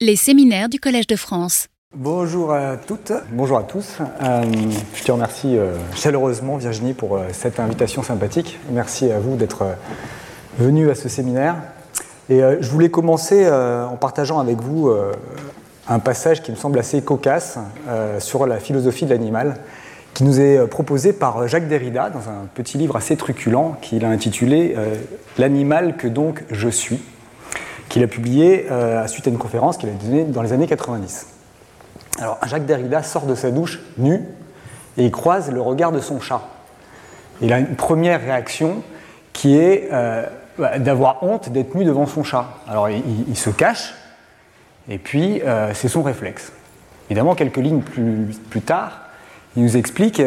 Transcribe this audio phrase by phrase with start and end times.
[0.00, 1.66] Les séminaires du Collège de France.
[1.92, 3.98] Bonjour à toutes, bonjour à tous.
[4.22, 4.44] Euh,
[4.94, 8.60] je te remercie euh, chaleureusement Virginie pour euh, cette invitation sympathique.
[8.70, 9.64] Merci à vous d'être
[10.56, 11.56] venu à ce séminaire.
[12.30, 14.92] Et je voulais commencer en partageant avec vous
[15.88, 17.58] un passage qui me semble assez cocasse
[18.18, 19.56] sur la philosophie de l'animal,
[20.12, 24.10] qui nous est proposé par Jacques Derrida dans un petit livre assez truculent qu'il a
[24.10, 24.76] intitulé
[25.38, 27.00] L'animal que donc je suis
[27.88, 31.26] qu'il a publié euh, suite à une conférence qu'il a donnée dans les années 90.
[32.18, 34.22] Alors Jacques Derrida sort de sa douche nu
[34.96, 36.42] et il croise le regard de son chat.
[37.40, 38.82] Il a une première réaction
[39.32, 40.24] qui est euh,
[40.58, 42.46] bah, d'avoir honte d'être nu devant son chat.
[42.66, 43.94] Alors il, se cache
[44.88, 46.52] et puis euh, c'est son réflexe.
[47.08, 49.02] Évidemment, quelques lignes plus, plus tard,
[49.56, 50.22] il nous explique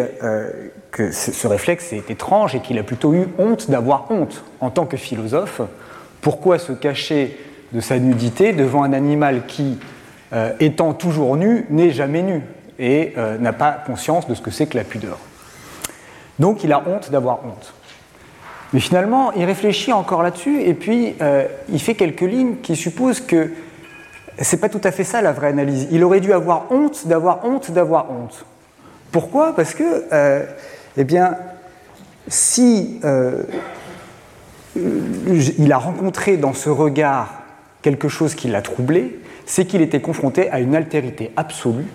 [0.92, 4.86] que ce réflexe est étrange et qu'il a plutôt eu honte d'avoir honte en tant
[4.86, 5.62] que philosophe.
[6.22, 7.38] Pourquoi se cacher
[7.74, 9.80] de sa nudité devant un animal qui,
[10.34, 12.42] euh, étant toujours nu, n'est jamais nu
[12.80, 15.18] et euh, n'a pas conscience de ce que c'est que la pudeur.
[16.40, 17.74] Donc il a honte d'avoir honte.
[18.74, 23.22] Mais finalement, il réfléchit encore là-dessus et puis euh, il fait quelques lignes qui supposent
[23.22, 23.52] que
[24.38, 25.88] c'est pas tout à fait ça la vraie analyse.
[25.92, 28.46] Il aurait dû avoir honte d'avoir honte d'avoir honte.
[29.12, 29.54] Pourquoi?
[29.54, 30.06] Parce que,
[30.96, 31.36] eh bien,
[32.30, 33.02] si
[34.78, 37.41] il a rencontré dans ce regard
[37.82, 41.86] quelque chose qui l'a troublé, c'est qu'il était confronté à une altérité absolue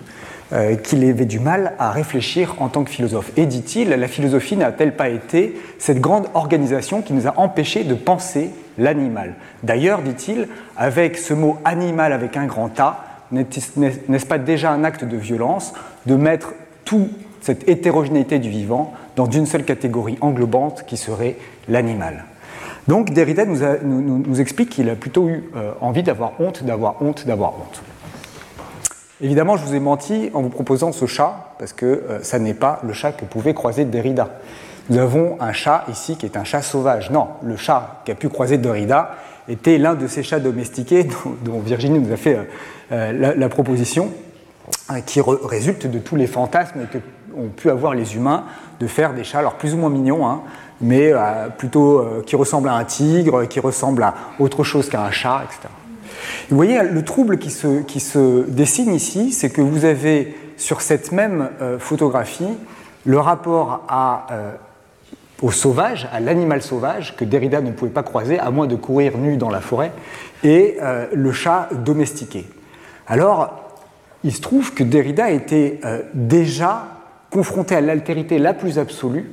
[0.53, 3.31] euh, qu'il avait du mal à réfléchir en tant que philosophe.
[3.35, 7.93] Et dit-il, la philosophie n'a-t-elle pas été cette grande organisation qui nous a empêché de
[7.93, 9.35] penser l'animal?
[9.63, 15.03] D'ailleurs, dit-il, avec ce mot animal avec un grand A, n'est-ce pas déjà un acte
[15.03, 15.73] de violence
[16.05, 16.53] de mettre
[16.85, 17.09] toute
[17.41, 21.35] cette hétérogénéité du vivant dans une seule catégorie englobante qui serait
[21.67, 22.23] l'animal?
[22.87, 27.53] Donc Derrida nous, explique qu'il a plutôt eu euh, envie d'avoir honte, d'avoir honte, d'avoir
[27.53, 27.81] honte.
[29.19, 32.53] Évidemment, je vous ai menti en vous proposant ce chat, parce que euh, ça n'est
[32.53, 34.29] pas le chat que pouvait croiser Derrida.
[34.89, 37.11] Nous avons un chat ici qui est un chat sauvage.
[37.11, 39.15] Non, le chat qui a pu croiser Derrida
[39.49, 41.05] était l'un de ces chats domestiqués
[41.43, 42.37] dont, Virginie nous a fait
[42.93, 44.11] euh, la, proposition,
[45.05, 46.99] qui résulte de tous les fantasmes que
[47.37, 48.45] ont pu avoir les humains
[48.79, 50.41] de faire des chats, alors plus ou moins mignons, hein,
[50.81, 55.03] mais euh, plutôt euh, qui ressemble à un tigre, qui ressemble à autre chose qu'à
[55.03, 55.69] un chat, etc.
[56.49, 61.49] vous voyez, le trouble qui se, dessine ici, c'est que vous avez sur cette même
[61.61, 62.57] euh, photographie
[63.05, 63.87] le rapport
[65.41, 69.17] au sauvage, à l'animal sauvage, que Derrida ne pouvait pas croiser, à moins de courir
[69.17, 69.93] nu dans la forêt,
[70.43, 70.77] et
[71.13, 72.45] le chat domestiqué.
[73.07, 73.77] Alors,
[74.25, 75.79] il se trouve que Derrida était
[76.13, 76.87] déjà
[77.31, 79.31] confronté à l'altérité la plus absolue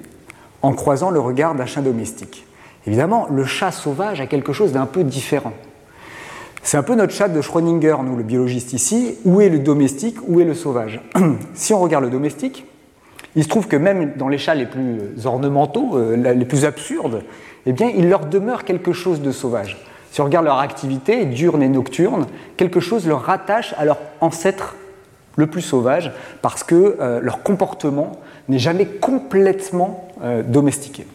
[0.65, 2.47] en croisant le regard d'un chat domestique.
[2.87, 5.53] Évidemment, le chat sauvage a quelque chose d'un peu différent.
[6.63, 9.19] C'est un peu notre chat de Schrödinger, nous, le biologiste ici.
[9.27, 10.17] Où est le domestique?
[10.27, 11.03] Où est le sauvage?
[11.55, 12.65] Si on regarde le domestique,
[13.37, 17.23] il se trouve que même dans les chats les plus ornementaux, euh, les plus absurdes,
[17.67, 19.77] eh bien, il leur demeure quelque chose de sauvage.
[20.13, 22.25] Si on regarde leur activité, diurne et nocturne,
[22.57, 24.77] quelque chose leur rattache à leur ancêtre
[25.37, 26.11] le plus sauvage,
[26.41, 28.13] parce que euh, leur comportement
[28.49, 31.07] n'est jamais complètement euh, domestiqué.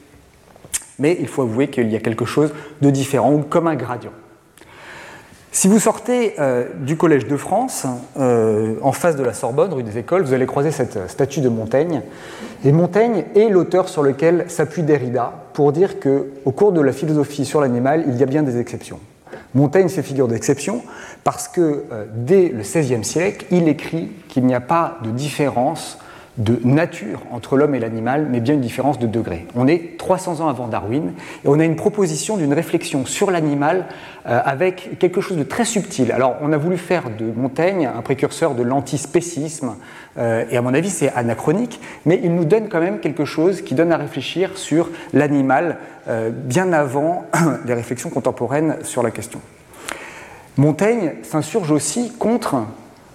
[0.97, 2.51] Mais il faut avouer qu'il y a quelque chose
[2.81, 4.11] de différent, comme un gradient.
[5.51, 7.87] Si vous sortez euh, du Collège de France,
[8.19, 11.49] euh, en face de la Sorbonne, rue des Écoles, vous allez croiser cette statue de
[11.49, 12.01] Montaigne.
[12.65, 17.45] Et Montaigne est l'auteur sur lequel s'appuie Derrida pour dire qu'au cours de la philosophie
[17.45, 18.99] sur l'animal, il y a bien des exceptions.
[19.55, 20.83] Montaigne fait figure d'exception
[21.23, 25.97] parce que dès le XVIe siècle, il écrit qu'il n'y a pas de différence
[26.39, 29.45] de nature entre l'homme et l'animal, mais bien une différence de degré.
[29.55, 31.11] On est 300 ans avant Darwin
[31.43, 33.85] et on a une proposition d'une réflexion sur l'animal
[34.25, 36.13] euh, avec quelque chose de très subtil.
[36.13, 39.75] Alors on a voulu faire de Montaigne un précurseur de l'antispécisme
[40.17, 43.61] euh, et à mon avis c'est anachronique, mais il nous donne quand même quelque chose
[43.61, 45.77] qui donne à réfléchir sur l'animal
[46.07, 47.25] euh, bien avant
[47.65, 49.41] les réflexions contemporaines sur la question.
[50.55, 52.55] Montaigne s'insurge aussi contre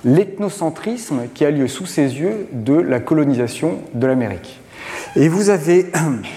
[0.05, 4.61] l'ethnocentrisme qui a lieu sous ses yeux de la colonisation de l'Amérique.
[5.17, 5.87] Et vous avez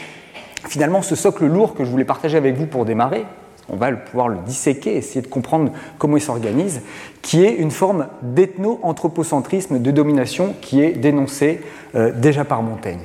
[0.68, 3.26] finalement ce socle lourd que je voulais partager avec vous pour démarrer,
[3.70, 6.82] on va pouvoir le disséquer, essayer de comprendre comment il s'organise,
[7.22, 11.62] qui est une forme d'ethno-anthropocentrisme de domination qui est dénoncée
[11.96, 13.02] euh, déjà par Montaigne.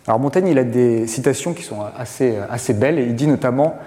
[0.07, 3.77] Alors Montaigne, il a des citations qui sont assez, assez belles, et il dit notamment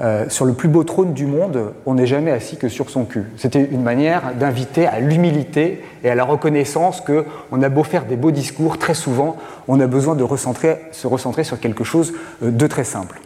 [0.00, 3.04] euh, sur le plus beau trône du monde, on n'est jamais assis que sur son
[3.04, 3.26] cul.
[3.36, 8.04] C'était une manière d'inviter à l'humilité et à la reconnaissance que on a beau faire
[8.04, 9.36] des beaux discours, très souvent,
[9.68, 12.12] on a besoin de se recentrer sur quelque chose
[12.42, 13.20] euh, de très simple.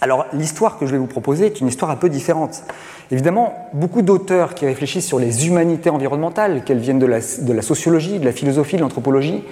[0.00, 2.64] Alors l'histoire que je vais vous proposer est une histoire un peu différente.
[3.12, 7.20] Évidemment, beaucoup d'auteurs qui réfléchissent sur les humanités environnementales, qu'elles viennent de la,
[7.62, 9.44] sociologie, de la philosophie, de l'anthropologie,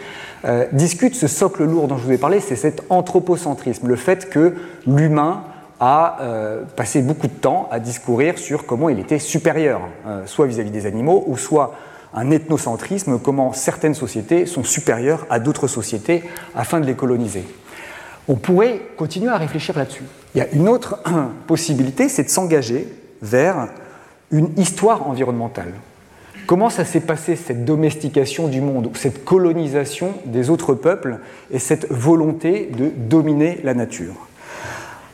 [0.44, 4.28] euh, discutent ce socle lourd dont je vous ai parlé, c'est cet anthropocentrisme, le fait
[4.28, 4.56] que
[4.88, 5.44] l'humain
[5.80, 10.46] a euh, passé beaucoup de temps à discourir sur comment il était supérieur, euh, soit
[10.46, 11.74] vis-à-vis des animaux, ou soit
[12.12, 16.22] un ethnocentrisme, comment certaines sociétés sont supérieures à d'autres sociétés
[16.54, 17.44] afin de les coloniser.
[18.28, 20.04] On pourrait continuer à réfléchir là-dessus.
[20.34, 21.00] Il y a une autre
[21.46, 22.86] possibilité, c'est de s'engager
[23.22, 23.68] vers
[24.30, 25.72] une histoire environnementale.
[26.46, 31.18] Comment ça s'est passé cette domestication du monde, cette colonisation des autres peuples
[31.50, 34.29] et cette volonté de dominer la nature?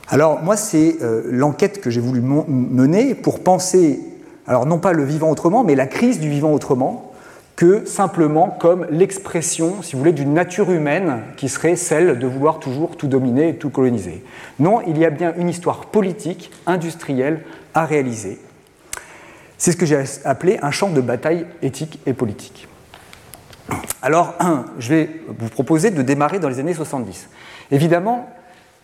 [0.09, 4.01] Alors moi, c'est euh, l'enquête que j'ai voulu mener pour penser,
[4.47, 7.13] alors non pas le vivant autrement, mais la crise du vivant autrement,
[7.57, 12.61] que simplement comme l'expression, si vous voulez, d'une nature humaine qui serait celle de vouloir
[12.61, 14.23] toujours tout dominer et tout coloniser.
[14.59, 17.41] Non, il y a bien une histoire politique, industrielle
[17.75, 18.39] à réaliser.
[19.59, 22.69] C'est ce que j'ai appelé un champ de bataille éthique et politique.
[24.03, 24.35] Alors,
[24.79, 27.29] je vais vous proposer de démarrer dans les années 70.
[27.71, 28.29] Évidemment,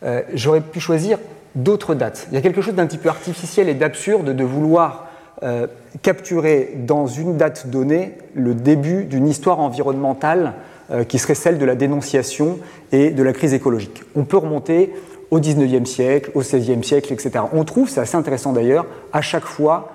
[0.05, 1.19] euh, j'aurais pu choisir
[1.55, 2.27] d'autres dates.
[2.31, 5.09] Il y a quelque chose d'un petit peu artificiel et d'absurde de vouloir
[5.43, 5.67] euh,
[6.03, 10.55] capturer dans une date donnée le début d'une histoire environnementale
[10.91, 12.59] euh, qui serait celle de la dénonciation
[12.91, 14.03] et de la crise écologique.
[14.15, 14.93] On peut remonter
[15.31, 17.31] au XIXe siècle, au XVIe siècle, etc.
[17.53, 19.93] On trouve, c'est assez intéressant d'ailleurs, à chaque fois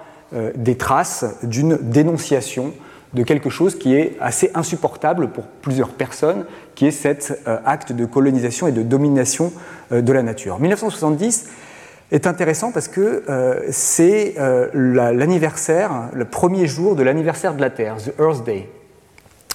[0.56, 2.74] des traces d'une dénonciation
[3.13, 6.45] de quelque chose qui est assez insupportable pour plusieurs personnes,
[6.75, 9.54] qui est cet acte de colonisation et de domination
[9.92, 10.59] de la nature.
[10.59, 11.50] 1970,
[12.12, 17.69] est intéressant parce que euh, c'est euh, l'anniversaire, le premier jour de l'anniversaire de la
[17.69, 18.69] Terre, the Earth Day.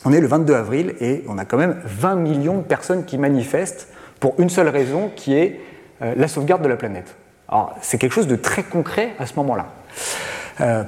[0.04, 3.18] On est le 22 avril et on a quand même 20 millions de personnes qui
[3.18, 3.88] manifestent
[4.20, 5.60] pour une seule raison qui est
[6.02, 7.14] euh, la sauvegarde de la planète.
[7.48, 9.66] Alors c'est quelque chose de très concret à ce moment-là.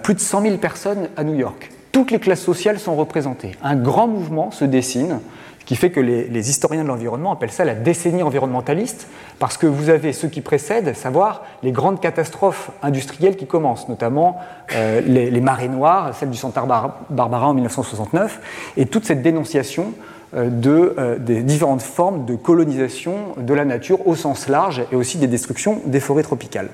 [0.03, 1.71] plus de 100 000 personnes à New York.
[1.95, 3.53] Toutes les classes sociales sont représentées.
[3.63, 5.21] Un grand mouvement se dessine
[5.65, 9.07] qui fait que les, historiens de l'environnement appellent ça la décennie environnementaliste,
[9.39, 14.41] parce que vous avez ceux qui précèdent, savoir les grandes catastrophes industrielles qui commencent, notamment
[14.75, 16.67] euh, les, marées noires, celle du Santa
[17.11, 19.93] Barbara en 1969, et toute cette dénonciation
[20.35, 24.97] euh, de, euh, des différentes formes de colonisation de la nature au sens large, et
[24.97, 26.71] aussi des destructions des forêts tropicales.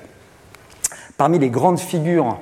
[1.15, 2.39] Parmi les grandes figures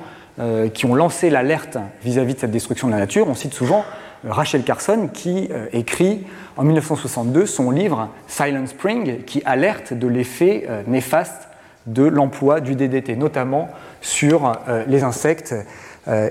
[0.73, 3.83] qui ont lancé l'alerte vis-à-vis de cette destruction de la nature, on cite souvent
[4.27, 6.25] Rachel Carson qui euh, écrit
[6.57, 11.47] en 1962 son livre Silent Spring qui alerte de l'effet euh, néfaste
[11.87, 13.69] de l'emploi du DDT, notamment
[14.01, 15.55] sur euh, les insectes,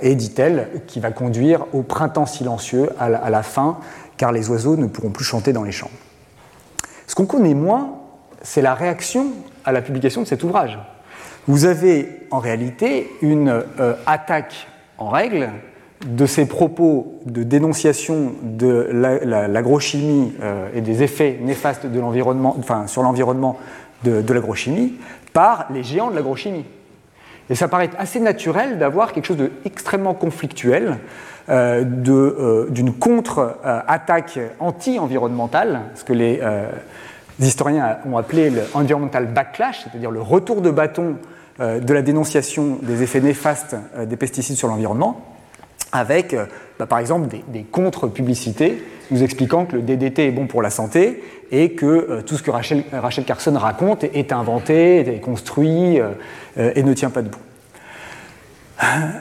[0.03, 3.79] et dit-elle, qui va conduire au printemps silencieux à la, fin,
[4.17, 5.91] car les oiseaux ne pourront plus chanter dans les champs.
[7.07, 8.01] Ce qu'on connaît moins,
[8.43, 9.27] c'est la réaction
[9.65, 10.81] à la publication de cet ouvrage.
[11.49, 13.65] Vous avez en réalité une
[14.07, 14.69] attaque
[14.99, 15.49] en règle
[16.07, 23.03] de ces propos de dénonciation de l'agrochimie euh, et des effets néfastes de enfin, sur
[23.03, 23.59] l'environnement
[24.05, 24.95] de, l'agrochimie
[25.33, 26.65] par les géants de l'agrochimie.
[27.51, 30.99] Et ça paraît assez naturel d'avoir quelque chose d'extrêmement conflictuel,
[31.49, 36.41] euh, euh, d'une contre-attaque anti-environnementale, ce que les
[37.41, 41.17] historiens ont appelé le environmental backlash, c'est-à-dire le retour de bâton
[41.59, 43.75] de la dénonciation des effets néfastes
[44.07, 45.39] des pesticides sur l'environnement
[45.93, 46.47] avec euh,
[46.79, 51.23] bah, par exemple des, contre-publicités nous expliquant que le DDT est bon pour la santé
[51.51, 52.85] et que euh, tout ce que Rachel,
[53.25, 56.13] Carson raconte est inventé, est construit euh,
[56.57, 57.39] et ne tient pas debout.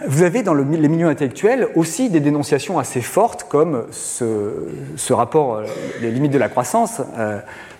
[0.08, 5.62] Vous avez dans les milieux intellectuels aussi des dénonciations assez fortes comme ce, rapport
[6.02, 7.02] Les limites de la croissance,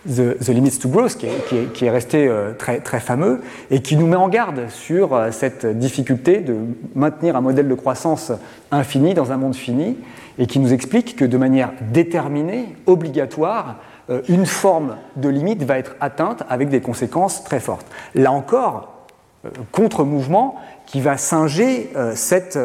[0.08, 4.16] The, Limits to Growth, qui est, resté euh, très, très, fameux, et qui nous met
[4.16, 6.56] en garde sur euh, cette difficulté de
[6.96, 8.32] maintenir un modèle de croissance
[8.72, 9.98] infini dans un monde fini,
[10.40, 13.78] et qui nous explique que de manière déterminée, obligatoire,
[14.10, 17.88] euh, une forme de limite va être atteinte avec des conséquences très fortes.
[18.16, 18.94] Là encore,
[19.72, 20.56] contre-mouvement
[20.88, 22.58] qui va singer cette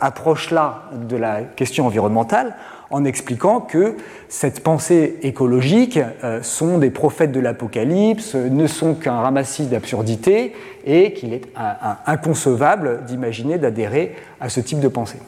[0.00, 2.54] approche-là de la question environnementale
[2.90, 3.96] en expliquant que
[4.28, 11.12] cette pensée écologique euh, sont des prophètes de l'Apocalypse, ne sont qu'un ramassis d'absurdités et
[11.12, 11.46] qu'il est
[12.06, 15.18] inconcevable d'imaginer d'adhérer à ce type de pensée.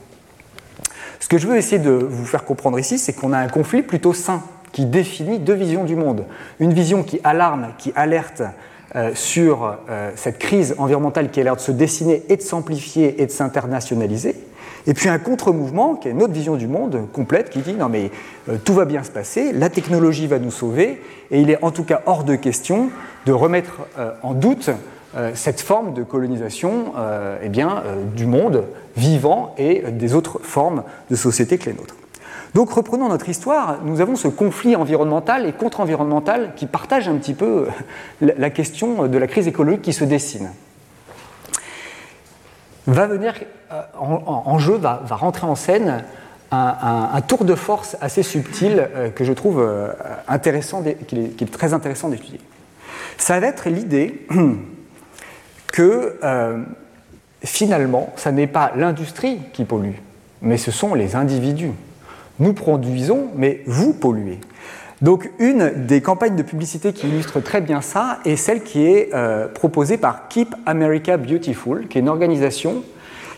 [1.20, 3.82] Ce que je veux essayer de vous faire comprendre ici, c'est qu'on a un conflit
[3.82, 6.26] plutôt sain qui définit deux visions du monde.
[6.60, 8.42] Une vision qui alarme, qui alerte
[8.96, 13.20] euh, sur euh, cette crise environnementale qui a l'air de se dessiner et de s'amplifier
[13.20, 14.34] et de s'internationaliser,
[14.86, 17.90] et puis un contre-mouvement, qui est une autre vision du monde complète, qui dit non
[17.90, 18.10] mais
[18.48, 21.70] euh, tout va bien se passer, la technologie va nous sauver, et il est en
[21.70, 22.88] tout cas hors de question
[23.26, 23.80] de remettre
[24.22, 24.70] en doute
[25.34, 26.94] cette forme de colonisation
[27.42, 27.82] eh bien,
[28.16, 28.64] du monde
[28.96, 31.94] vivant et des autres formes de société que les nôtres.
[32.54, 37.34] Donc reprenons notre histoire, nous avons ce conflit environnemental et contre-environnemental qui partage un petit
[37.34, 37.66] peu
[38.20, 40.50] la question de la crise écologique qui se dessine.
[42.86, 43.34] Va venir
[43.98, 46.04] en, jeu, va, rentrer en scène
[46.50, 49.62] un, tour de force assez subtil que je trouve
[50.26, 52.40] intéressant, qui est très intéressant d'étudier
[53.18, 54.26] ça va être l'idée
[55.72, 56.62] que euh,
[57.44, 59.96] finalement, ça n'est pas l'industrie qui pollue,
[60.40, 61.72] mais ce sont les individus.
[62.40, 64.38] Nous produisons, mais vous polluez.
[65.00, 69.10] Donc une des campagnes de publicité qui illustre très bien ça est celle qui est
[69.14, 72.82] euh, proposée par Keep America Beautiful, qui est une organisation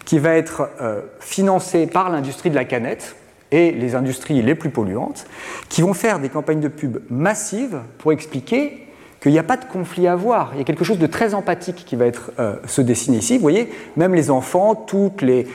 [0.07, 3.14] qui va être euh, financée par l'industrie de la canette
[3.52, 5.26] et les industries les plus polluantes,
[5.69, 8.87] qui vont faire des campagnes de pub massives pour expliquer
[9.21, 10.52] qu'il n'y a pas de conflit à avoir.
[10.54, 13.37] Il y a quelque chose de très empathique qui va être, euh, se dessiner ici.
[13.37, 15.47] Vous voyez, même les enfants, toutes les,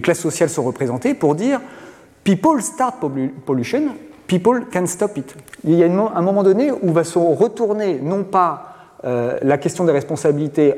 [0.00, 1.60] classes sociales sont représentées pour dire
[2.28, 2.96] People start
[3.46, 3.94] pollution,
[4.26, 5.34] people can stop it.
[5.64, 9.84] Il y a un moment donné où va se retourner non pas euh, la question
[9.84, 10.74] des responsabilités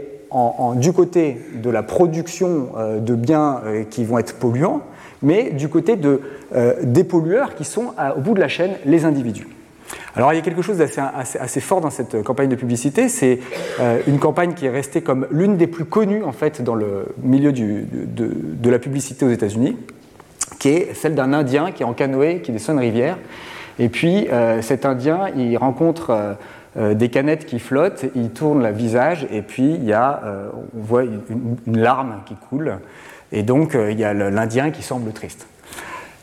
[0.76, 4.82] du côté de la production euh, de biens qui vont être polluants,
[5.22, 6.20] mais du côté de,
[6.82, 9.48] des pollueurs qui sont au bout de la chaîne les individus.
[10.16, 13.38] Alors il y a quelque chose d'assez assez, fort dans cette campagne de publicité, c'est
[13.80, 17.06] euh, une campagne qui est restée comme l'une des plus connues en fait dans le
[17.22, 19.76] milieu de, la publicité aux États-Unis,
[20.58, 23.18] qui est celle d'un Indien qui est en canoë, qui descend une rivière,
[23.78, 26.36] et puis euh, cet Indien il rencontre
[26.76, 30.22] euh, des canettes qui flottent, il tourne le visage, et puis il y a,
[30.54, 32.78] on voit une, larme qui coule,
[33.32, 35.46] et donc il y a l'Indien qui semble triste.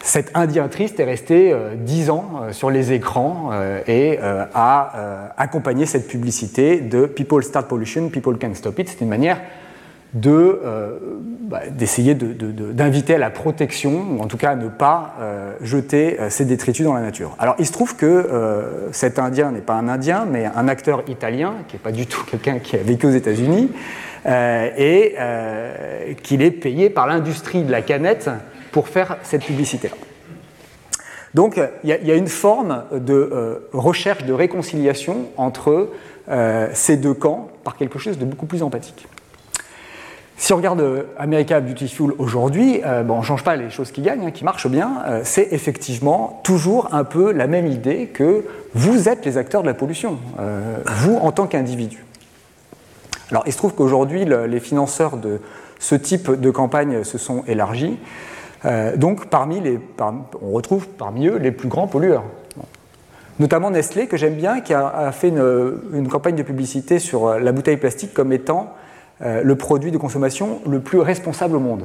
[0.07, 4.17] Cet Indien triste est resté euh, dix ans euh, sur les écrans euh, et
[4.53, 8.87] a accompagné cette publicité de People Start Pollution, People Can Stop It.
[8.87, 9.41] C'est une manière
[10.23, 15.15] bah, d'essayer d'inviter à la protection, ou en tout cas à ne pas
[15.61, 17.35] jeter ces détritus dans la nature.
[17.39, 21.55] Alors il se trouve que cet Indien n'est pas un Indien, mais un acteur italien,
[21.67, 23.71] qui n'est pas du tout quelqu'un qui a vécu aux États-Unis,
[24.25, 25.15] et
[26.23, 28.29] qu'il est payé par l'industrie de la canette
[28.71, 29.95] pour faire cette publicité-là.
[31.33, 35.89] Donc il y, a une forme de euh, recherche de réconciliation entre
[36.29, 39.07] euh, ces deux camps par quelque chose de beaucoup plus empathique.
[40.37, 44.01] Si on regarde euh, America Beautiful aujourd'hui, bon, on ne change pas les choses qui
[44.01, 49.09] gagnent, hein, qui marchent bien, c'est effectivement toujours un peu la même idée que vous
[49.09, 50.17] êtes les acteurs de la pollution,
[50.85, 52.05] vous en tant qu'individu.
[53.31, 55.41] Alors il se trouve qu'aujourd'hui, les financeurs de
[55.79, 57.97] ce type de campagne se sont élargis.
[58.65, 59.79] Euh, donc, parmi les,
[60.41, 62.23] on retrouve parmi eux les plus grands pollueurs.
[63.39, 67.51] Notamment Nestlé, que j'aime bien, qui a, fait une, campagne de publicité sur euh, la
[67.51, 68.73] bouteille plastique comme étant
[69.21, 71.83] euh, le produit de consommation le plus responsable au monde.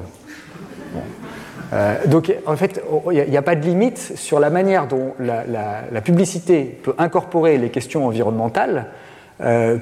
[2.05, 6.79] donc, en fait, il n'y a, pas de limite sur la manière dont la, publicité
[6.83, 8.85] peut incorporer les questions environnementales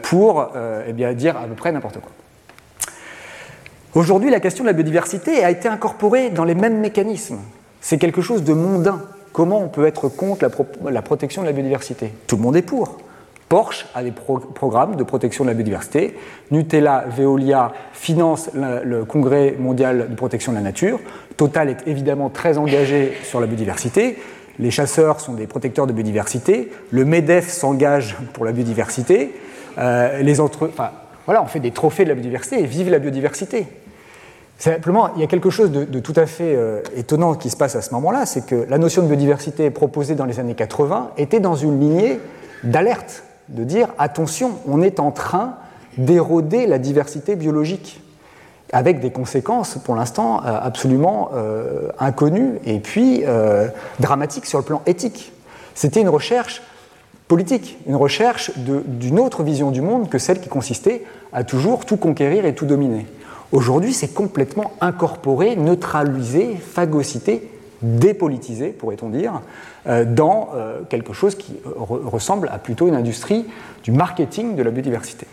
[0.01, 0.51] pour
[0.87, 2.11] eh bien, dire à peu près n'importe quoi.
[3.93, 7.39] Aujourd'hui, la question de la biodiversité a été incorporée dans les mêmes mécanismes.
[7.81, 9.01] C'est quelque chose de mondain.
[9.33, 10.47] Comment on peut être contre
[10.89, 12.13] la, protection de la biodiversité?
[12.25, 12.99] Tout le monde est pour.
[13.51, 16.15] Porsche a des programmes de protection de la biodiversité.
[16.51, 21.01] Nutella, Veolia financent le Congrès mondial de protection de la nature.
[21.35, 24.17] Total est évidemment très engagé sur la biodiversité.
[24.57, 26.71] Les chasseurs sont des protecteurs de biodiversité.
[26.91, 29.35] Le MEDEF s'engage pour la biodiversité.
[29.77, 30.71] Euh, les entre...
[31.27, 33.67] on fait des trophées de la biodiversité et vive la biodiversité.
[34.59, 37.75] Simplement, il y a quelque chose de, tout à fait euh, étonnant qui se passe
[37.75, 41.41] à ce moment-là, c'est que la notion de biodiversité proposée dans les années 80 était
[41.41, 42.17] dans une lignée
[42.63, 45.55] d'alerte, de dire attention, on est en train
[45.97, 48.01] d'éroder la diversité biologique,
[48.73, 53.23] avec des conséquences pour l'instant euh, absolument euh, inconnues et puis
[53.99, 55.33] dramatiques sur le plan éthique.
[55.75, 56.61] C'était une recherche
[57.27, 61.95] politique, une recherche d'une autre vision du monde que celle qui consistait à toujours tout
[61.95, 63.05] conquérir et tout dominer.
[63.51, 67.49] Aujourd'hui, c'est complètement incorporé, neutralisé, phagocyté,
[67.81, 69.39] dépolitisé, pourrait-on dire, euh,
[69.85, 73.45] dans euh, quelque chose qui ressemble à plutôt une industrie
[73.83, 75.27] du marketing de la biodiversité.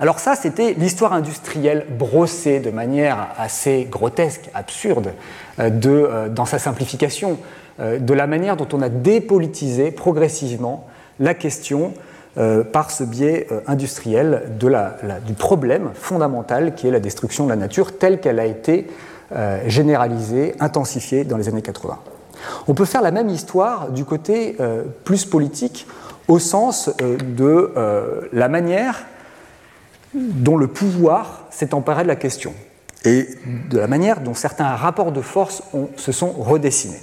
[0.00, 5.12] Alors ça, c'était l'histoire industrielle brossée de manière assez grotesque, absurde,
[5.60, 7.38] euh, dans sa simplification,
[7.80, 10.86] de la manière dont on a dépolitisé progressivement
[11.18, 11.92] la question
[12.36, 17.54] euh, par ce biais euh, industriel du problème fondamental qui est la destruction de la
[17.54, 18.88] nature telle qu'elle a été
[19.30, 21.96] euh, généralisée, intensifiée dans les années 80.
[22.68, 24.56] On peut faire la même histoire du côté
[25.04, 25.86] plus politique
[26.28, 27.72] au sens de
[28.32, 29.04] la manière
[30.14, 32.54] dont le pouvoir s'est emparé de la question
[33.04, 33.28] et
[33.70, 35.62] de la manière dont certains rapports de force
[35.96, 37.00] se sont redessinés.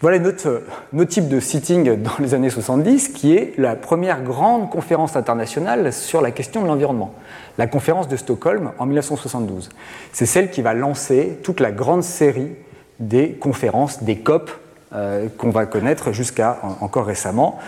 [0.00, 4.70] Voilà notre, notre, type de sitting dans les années 70, qui est la première grande
[4.70, 7.14] conférence internationale sur la question de l'environnement,
[7.58, 9.70] la conférence de Stockholm en 1972.
[10.12, 12.52] C'est celle qui va lancer toute la grande série
[13.00, 14.50] des conférences, des COP,
[14.94, 17.58] euh, qu'on va connaître jusqu'à encore récemment,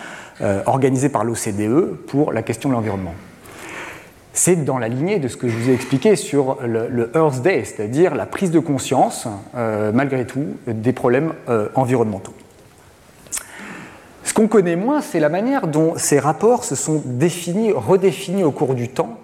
[0.41, 3.13] euh, organisées par l'OCDE pour la question de l'environnement
[4.33, 7.65] c'est dans la lignée de ce que je vous ai expliqué sur le, Earth Day,
[7.65, 11.33] c'est-à-dire la prise de conscience, euh, malgré tout, des problèmes
[11.75, 12.33] environnementaux.
[14.23, 18.51] Ce qu'on connaît moins, c'est la manière dont ces rapports se sont définis, redéfinis au
[18.51, 19.17] cours du temps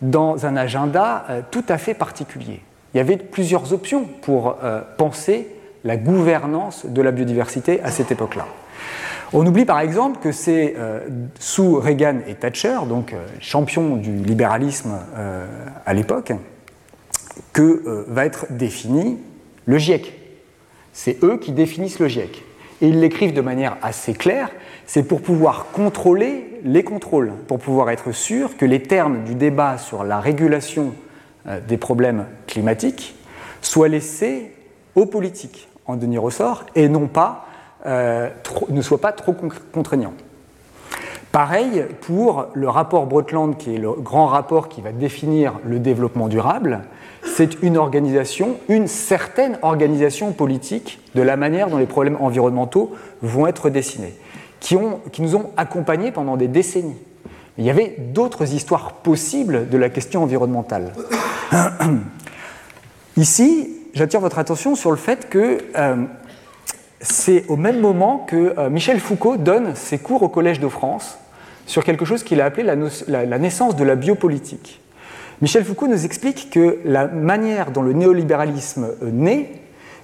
[0.00, 2.62] dans un agenda tout à fait particulier.
[2.96, 4.56] Il y avait plusieurs options pour
[4.96, 5.48] penser
[5.84, 8.46] la gouvernance de la biodiversité à cette époque-là.
[9.34, 11.00] On oublie par exemple que c'est euh,
[11.38, 15.46] sous Reagan et Thatcher, donc euh, champions du libéralisme euh,
[15.84, 16.32] à l'époque,
[17.52, 19.18] que va être défini
[19.66, 20.18] le GIEC.
[20.94, 22.42] C'est eux qui définissent le GIEC.
[22.80, 24.50] Et ils l'écrivent de manière assez claire,
[24.86, 29.76] c'est pour pouvoir contrôler les contrôles, pour pouvoir être sûr que les termes du débat
[29.76, 30.94] sur la régulation
[31.68, 33.14] des problèmes climatiques
[33.60, 34.52] soient laissés
[34.94, 36.90] aux politiques en devenir ressort et
[37.86, 38.28] euh,
[38.68, 39.34] ne soit pas trop
[39.72, 40.12] contraignant.
[41.30, 46.28] Pareil pour le rapport Brundtland, qui est le grand rapport qui va définir le développement
[46.28, 46.80] durable.
[47.22, 53.46] C'est une organisation, une certaine organisation politique de la manière dont les problèmes environnementaux vont
[53.46, 54.14] être dessinés,
[54.60, 56.96] qui nous ont accompagnés pendant des décennies.
[57.58, 60.92] Il y avait d'autres histoires possibles de la question environnementale.
[63.16, 65.96] Ici, j'attire votre attention sur le fait que euh,
[67.00, 71.18] c'est au même moment que euh, Michel Foucault donne ses cours au Collège de France
[71.66, 74.80] sur quelque chose qu'il a appelé la, naissance de la biopolitique.
[75.40, 79.50] Michel Foucault nous explique que la manière dont le néolibéralisme naît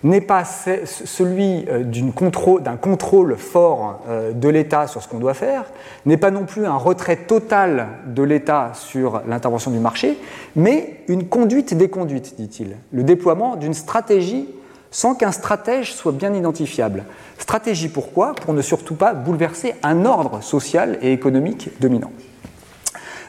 [0.05, 4.01] n'est pas celui euh, d'un contrôle, fort
[4.35, 5.65] de l'État sur ce qu'on doit faire,
[6.07, 10.19] n'est pas non plus un retrait total de l'État sur l'intervention du marché,
[10.57, 14.49] mais une conduite des conduites, dit-il, le déploiement d'une stratégie
[14.93, 17.05] sans qu'un stratège soit bien identifiable.
[17.39, 18.35] Stratégie pourquoi?
[18.35, 22.13] Pour ne surtout pas bouleverser un ordre social et économique dominant.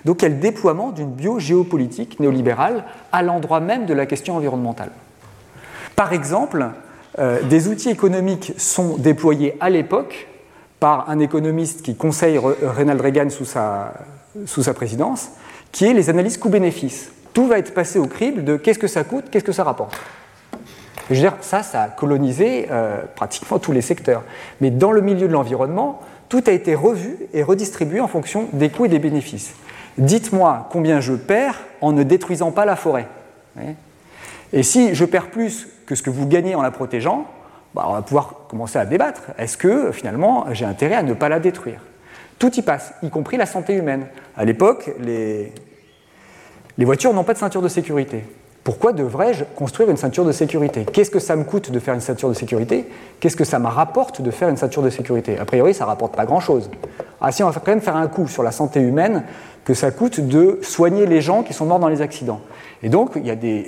[0.06, 4.92] Donc il déploiement d'une biogéopolitique néolibérale à l'endroit même de la question environnementale?
[5.96, 6.70] Par exemple,
[7.20, 10.28] euh, des outils économiques sont déployés à l'époque
[10.80, 15.30] par un économiste qui conseille Ronald Reagan sous sa, présidence,
[15.72, 17.12] qui est les analyses coût-bénéfice.
[17.34, 19.96] Tout va être passé au crible de qu'est-ce que ça coûte, qu'est-ce que ça rapporte.
[21.10, 24.24] Je veux dire, ça, ça a colonisé euh, pratiquement tous les secteurs.
[24.62, 28.70] Mais dans le milieu de l'environnement, tout a été revu et redistribué en fonction des
[28.70, 29.54] coûts et des bénéfices.
[29.98, 33.08] Dites-moi combien je perds en ne détruisant pas la forêt.
[34.52, 37.26] Et si je perds plus que ce que vous gagnez en la protégeant,
[37.74, 39.24] bah, on va pouvoir commencer à débattre.
[39.38, 41.82] Est-ce que finalement j'ai intérêt à ne pas la détruire?
[42.40, 44.08] Tout y passe, y compris la santé humaine.
[44.36, 45.54] À l'époque, les,
[46.78, 48.26] voitures n'ont pas de ceinture de sécurité.
[48.64, 50.86] Pourquoi devrais-je construire une ceinture de sécurité?
[50.86, 52.86] Qu'est-ce que ça me coûte de faire une ceinture de sécurité?
[53.20, 55.38] Qu'est-ce que ça me rapporte de faire une ceinture de sécurité?
[55.38, 56.70] A priori, ça ne rapporte pas grand-chose.
[57.20, 59.24] Ah si, on va quand même faire un coup sur la santé humaine
[59.66, 62.42] que ça coûte de soigner les gens qui sont morts dans les accidents.
[62.82, 63.68] Et donc, il y a des,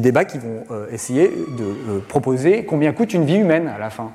[0.00, 3.90] débats qui vont euh, essayer de euh, proposer combien coûte une vie humaine à la
[3.90, 4.10] fin.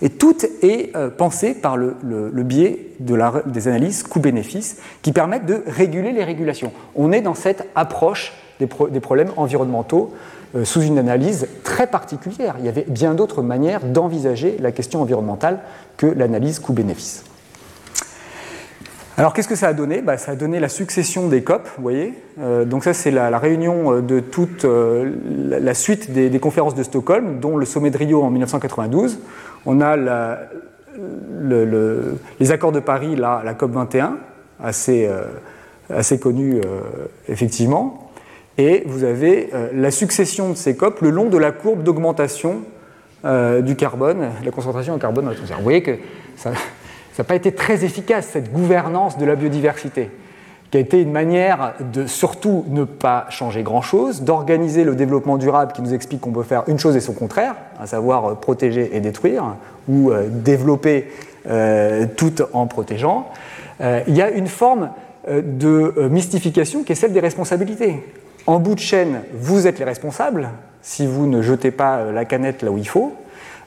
[0.00, 1.94] Et tout est euh, pensé par le,
[2.44, 6.72] biais des analyses coût-bénéfice qui permettent de réguler les régulations.
[6.94, 10.14] On est dans cette approche des, problèmes environnementaux
[10.64, 12.56] sous une analyse très particulière.
[12.58, 15.60] Il y avait bien d'autres manières d'envisager la question environnementale
[15.96, 17.24] que l'analyse coût-bénéfice.
[19.18, 20.00] Alors qu'est-ce que ça a donné?
[20.00, 22.14] Bah, Ça a donné la succession des COP, vous voyez.
[22.40, 27.40] Euh, donc ça c'est la, réunion euh, de toute la, suite des, conférences de Stockholm,
[27.40, 29.18] dont le sommet de Rio en 1992.
[29.66, 30.38] On a
[32.38, 34.16] les accords de Paris, là, la COP 21,
[34.60, 35.10] assez,
[36.20, 36.60] connue
[37.28, 38.08] effectivement
[38.58, 42.62] et vous avez euh, la succession de ces COP le long de la courbe d'augmentation
[43.24, 45.58] euh, du carbone, la concentration en carbone dans l'atmosphère.
[45.58, 45.96] Vous voyez que
[46.36, 46.50] ça
[47.18, 50.10] n'a pas été très efficace, cette gouvernance de la biodiversité,
[50.70, 55.72] qui a été une manière de surtout ne pas changer grand-chose, d'organiser le développement durable
[55.72, 58.90] qui nous explique qu'on peut faire une chose et son contraire, à savoir euh, protéger
[58.96, 59.56] et détruire,
[59.88, 61.08] ou développer
[62.18, 63.30] tout en protégeant.
[63.80, 64.90] il y a une forme
[65.26, 68.04] de mystification qui est celle des responsabilités.
[68.46, 70.50] En bout de chaîne, vous êtes les responsables
[70.80, 73.14] si vous ne jetez pas euh, la canette là où il faut.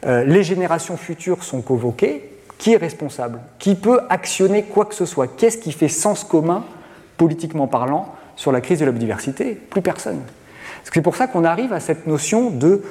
[0.05, 2.30] Euh, les générations futures sont convoquées.
[2.61, 6.63] Qui est responsable Qui peut actionner quoi que ce soit Qu'est-ce qui fait sens commun
[7.17, 9.55] politiquement parlant, sur la crise de la biodiversité?
[9.55, 10.19] Plus personne.
[10.83, 12.83] C'est pour ça qu'on arrive à cette notion de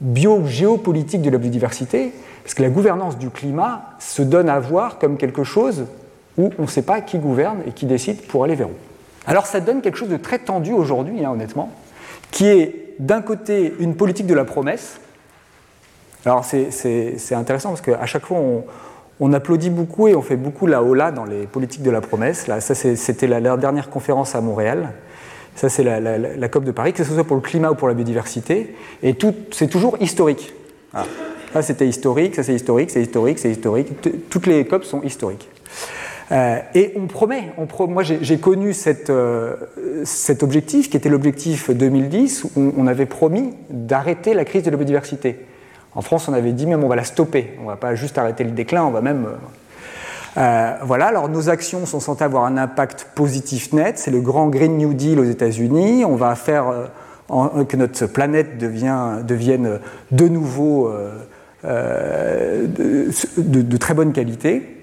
[0.00, 5.18] bio-géopolitique de la biodiversité, parce que la gouvernance du climat se donne à voir comme
[5.18, 5.84] quelque chose
[6.38, 8.74] où on ne sait pas qui gouverne et qui décide pour aller vers où.
[9.26, 11.70] Alors ça donne quelque chose de très tendu aujourd'hui, hein, honnêtement,
[12.30, 14.98] qui est d'un côté une politique de la promesse.
[16.24, 18.64] Alors c'est intéressant parce qu'à chaque fois on,
[19.32, 22.46] applaudit beaucoup et on fait beaucoup la hola dans les politiques de la promesse.
[22.46, 24.92] Là, ça c'était la, dernière conférence à Montréal.
[25.54, 27.94] Ça c'est la, COP de Paris, que ce soit pour le climat ou pour la
[27.94, 28.74] biodiversité.
[29.02, 30.54] Et tout, c'est toujours historique.
[30.94, 31.04] Ah.
[31.52, 33.88] Ça c'était historique, ça c'est historique, c'est historique, c'est historique.
[34.30, 35.48] Toutes les COP sont historiques.
[36.32, 38.72] Euh, et on promet, on moi j'ai connu
[39.08, 39.56] euh,
[40.04, 44.76] cet objectif qui était l'objectif 2010 où on, avait promis d'arrêter la crise de la
[44.76, 45.40] biodiversité.
[45.94, 48.44] En France, on avait dit même on va la stopper, on va pas juste arrêter
[48.44, 49.26] le déclin, on va même.
[50.36, 53.98] Euh, voilà, alors nos actions sont censées avoir un impact positif net.
[53.98, 56.04] C'est le grand Green New Deal aux États-Unis.
[56.04, 56.72] On va faire
[57.28, 60.92] que notre planète devienne de nouveau
[61.64, 64.76] de, très bonne qualité.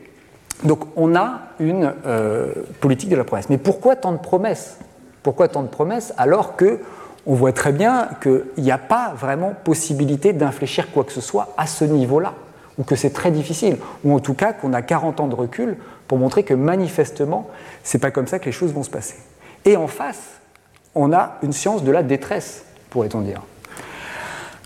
[0.63, 3.49] Donc on a une euh, politique de la promesse.
[3.49, 4.77] Mais pourquoi tant de promesses?
[5.23, 6.13] Pourquoi tant de promesses?
[6.17, 6.79] Alors que
[7.27, 11.53] on voit très bien qu'il n'y a pas vraiment possibilité d'infléchir quoi que ce soit
[11.57, 12.33] à ce niveau-là,
[12.79, 15.77] ou que c'est très difficile, ou en tout cas qu'on a 40 ans de recul
[16.07, 17.49] pour montrer que manifestement,
[17.83, 19.17] c'est pas comme ça que les choses vont se passer.
[19.65, 20.39] Et en face,
[20.95, 23.41] on a une science de la détresse, pourrait-on dire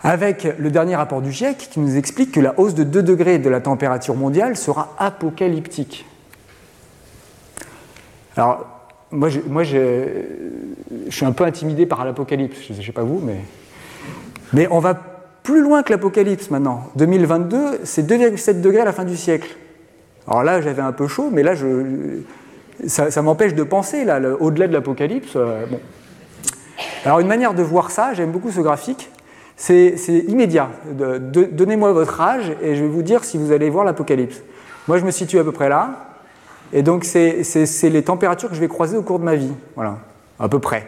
[0.04, 3.38] avec le dernier rapport du GIEC qui nous explique que la hausse de 2 degrés
[3.38, 6.08] de la température mondiale sera apocalyptique.
[8.36, 8.81] Alors,
[9.12, 9.30] moi,
[9.64, 10.08] je,
[11.10, 13.38] suis un peu intimidé par l'apocalypse, je ne sais pas vous, mais...
[14.54, 14.96] Mais on va
[15.44, 16.90] plus loin que l'apocalypse maintenant.
[16.96, 19.56] 2022, c'est 2,7 degrés à la fin du siècle.
[20.28, 22.20] Alors là, j'avais un peu chaud, mais là, je,
[22.88, 25.34] ça, m'empêche de penser, là, au-delà de l'apocalypse.
[25.36, 25.80] Euh, bon.
[27.06, 29.10] Alors, une manière de voir ça, j'aime beaucoup ce graphique
[29.62, 30.70] c'est immédiat.
[30.92, 34.42] Donnez-moi votre âge et je vais vous dire si vous allez voir l'apocalypse.
[34.88, 36.11] Moi, je me situe à peu près là.
[36.74, 39.54] Et donc, c'est les températures que je vais croiser au cours de ma vie.
[39.76, 39.98] Voilà,
[40.40, 40.88] à peu près.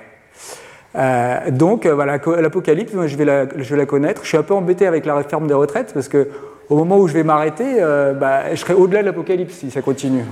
[0.96, 4.22] Euh, donc, euh, voilà, l'apocalypse, je, vais la, je la connaître.
[4.24, 6.30] Je suis un peu embêté avec la réforme des retraites parce que
[6.70, 9.82] au moment où je vais m'arrêter, euh, bah, je serai au-delà de l'apocalypse si ça
[9.82, 10.24] continue.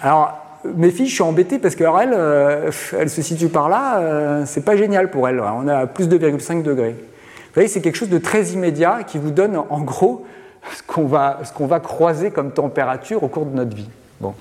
[0.00, 0.38] alors,
[0.76, 4.76] mes filles, je suis embêté parce qu'elle, euh, elle se situe par là, c'est pas
[4.76, 5.40] génial pour elle.
[5.40, 6.94] On a plus de 2,5 degrés.
[6.94, 10.24] Vous voyez, c'est quelque chose de très immédiat qui vous donne en gros
[10.70, 13.88] ce qu'on va, croiser comme température au cours de notre vie.
[14.20, 14.34] Bon.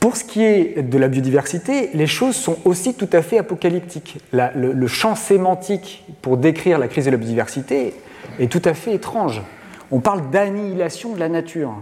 [0.00, 4.18] Pour ce qui est de la biodiversité, les choses sont aussi tout à fait apocalyptiques.
[4.32, 7.94] le, champ sémantique pour décrire la crise de la biodiversité
[8.38, 9.42] est tout à fait étrange.
[9.90, 11.74] On parle d'annihilation de la nature.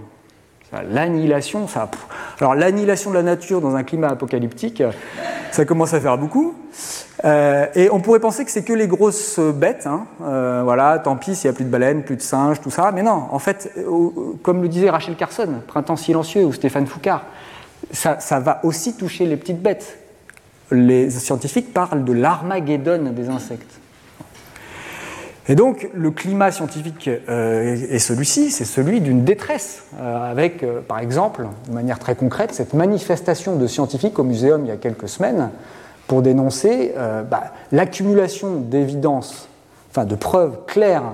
[0.91, 1.91] L'annihilation, ça.
[2.41, 4.83] Alors l'annihilation de la nature dans un climat apocalyptique,
[5.51, 6.55] ça commence à faire beaucoup.
[7.25, 10.07] Euh, et on pourrait penser que c'est que les grosses bêtes, hein.
[10.23, 12.93] euh, voilà, tant pis s'il n'y a plus de baleines, plus de singes, tout ça.
[12.93, 13.75] Mais non, en fait,
[14.43, 17.25] comme le disait Rachel Carson, Printemps silencieux ou Stéphane Foucard,
[17.91, 19.99] ça, ça va aussi toucher les petites bêtes.
[20.71, 23.81] Les scientifiques parlent de l'armageddon des insectes.
[25.51, 30.81] Et donc le climat scientifique euh, est celui-ci, c'est celui d'une détresse, euh, avec euh,
[30.87, 34.77] par exemple, de manière très concrète, cette manifestation de scientifiques au muséum il y a
[34.77, 35.49] quelques semaines
[36.07, 36.95] pour dénoncer
[37.31, 39.47] bah, l'accumulation d'évidences,
[39.91, 41.13] enfin de preuves claires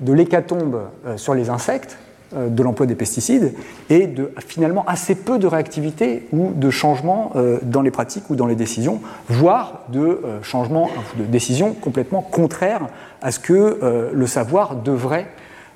[0.00, 0.82] de l'hécatombe
[1.16, 1.96] sur les insectes,
[2.36, 3.54] de l'emploi des pesticides,
[3.90, 8.46] et de finalement assez peu de réactivité ou de changement dans les pratiques ou dans
[8.46, 12.88] les décisions, voire de changements de décisions complètement contraires
[13.24, 15.26] à ce que euh, le savoir devrait,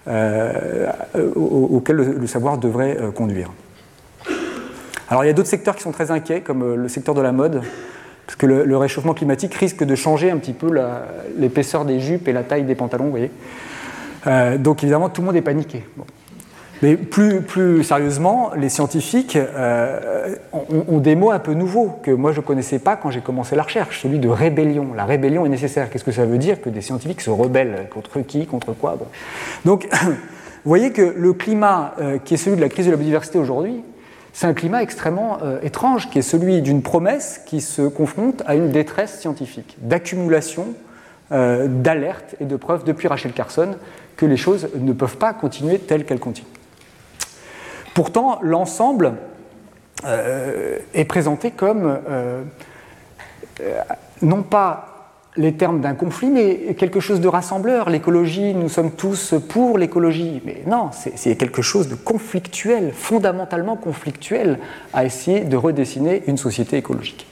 [0.06, 0.90] euh,
[1.34, 3.50] auquel le, savoir devrait euh, conduire.
[5.08, 7.32] Alors il y a d'autres secteurs qui sont très inquiets, comme le secteur de la
[7.32, 7.62] mode,
[8.26, 10.68] parce que le, réchauffement climatique risque de changer un petit peu
[11.38, 13.30] l'épaisseur des jupes et la taille des pantalons, vous voyez.
[14.58, 15.82] donc évidemment, tout le monde est paniqué.
[16.80, 22.40] Mais plus, sérieusement, les scientifiques euh, ont, des mots un peu nouveaux que moi je
[22.40, 24.94] ne connaissais pas quand j'ai commencé la recherche, celui de rébellion.
[24.94, 25.90] La rébellion est nécessaire.
[25.90, 28.96] Qu'est-ce que ça veut dire Que des scientifiques se rebellent contre qui Contre quoi
[29.64, 30.14] Donc, vous
[30.64, 33.82] voyez que le climat euh, qui est celui de la crise de la biodiversité aujourd'hui,
[34.32, 38.54] c'est un climat extrêmement euh, étrange, qui est celui d'une promesse qui se confronte à
[38.54, 40.66] une détresse scientifique, d'accumulation
[41.30, 43.74] d'alerte et de preuves depuis Rachel Carson
[44.16, 46.46] que les choses ne peuvent pas continuer telles qu'elles continuent.
[47.98, 49.14] Pourtant, l'ensemble
[50.04, 52.44] euh, est présenté comme euh,
[53.60, 53.80] euh,
[54.22, 57.90] non pas les termes d'un conflit, mais quelque chose de rassembleur.
[57.90, 60.40] L'écologie, nous sommes tous pour l'écologie.
[60.44, 64.60] Mais non, c'est quelque chose de conflictuel, fondamentalement conflictuel,
[64.92, 67.26] à essayer de redessiner une société écologique.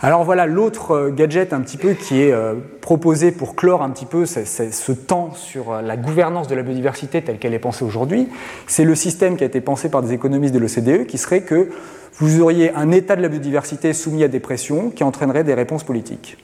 [0.00, 3.90] Alors voilà l'autre euh, gadget un petit peu qui est euh, proposé pour clore un
[3.90, 7.84] petit peu ce, temps sur euh, la gouvernance de la biodiversité telle qu'elle est pensée
[7.84, 8.28] aujourd'hui.
[8.68, 11.70] C'est le système qui a été pensé par des économistes de l'OCDE qui serait que
[12.14, 15.82] vous auriez un état de la biodiversité soumis à des pressions qui entraîneraient des réponses
[15.82, 16.38] politiques.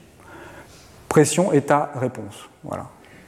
[1.08, 2.48] Pression, état, réponse.
[2.64, 2.86] Voilà.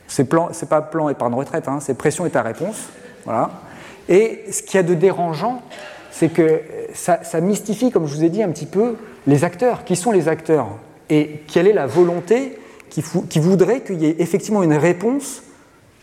[0.09, 2.89] C'est pas plan, épargne retraite, hein, c'est pression, état, réponse.
[3.25, 3.51] Voilà.
[4.09, 5.63] Et ce qu'il y a de dérangeant,
[6.19, 6.63] c'est que
[6.95, 9.85] ça, mystifie, comme je vous ai dit un petit peu, les acteurs.
[9.85, 10.69] Qui sont les acteurs?
[11.11, 13.03] Et quelle est la volonté qui,
[13.39, 15.43] voudrait qu'il y ait effectivement une réponse